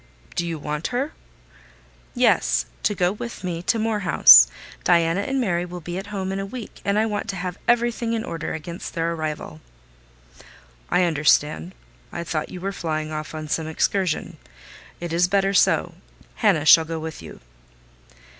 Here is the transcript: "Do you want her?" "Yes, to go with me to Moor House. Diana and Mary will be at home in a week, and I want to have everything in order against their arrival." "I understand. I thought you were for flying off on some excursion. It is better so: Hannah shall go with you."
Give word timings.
"Do 0.35 0.47
you 0.47 0.57
want 0.57 0.87
her?" 0.87 1.11
"Yes, 2.15 2.65
to 2.81 2.95
go 2.95 3.11
with 3.11 3.43
me 3.43 3.61
to 3.61 3.77
Moor 3.77 3.99
House. 3.99 4.47
Diana 4.83 5.21
and 5.21 5.39
Mary 5.39 5.63
will 5.63 5.79
be 5.79 5.99
at 5.99 6.07
home 6.07 6.31
in 6.31 6.39
a 6.39 6.43
week, 6.47 6.81
and 6.83 6.97
I 6.97 7.05
want 7.05 7.27
to 7.29 7.35
have 7.35 7.59
everything 7.67 8.13
in 8.13 8.23
order 8.23 8.51
against 8.51 8.95
their 8.95 9.11
arrival." 9.13 9.61
"I 10.89 11.03
understand. 11.03 11.75
I 12.11 12.23
thought 12.23 12.49
you 12.49 12.59
were 12.61 12.71
for 12.71 12.79
flying 12.79 13.11
off 13.11 13.35
on 13.35 13.47
some 13.47 13.67
excursion. 13.67 14.37
It 14.99 15.13
is 15.13 15.27
better 15.27 15.53
so: 15.53 15.93
Hannah 16.37 16.65
shall 16.65 16.83
go 16.85 16.97
with 16.97 17.21
you." 17.21 17.39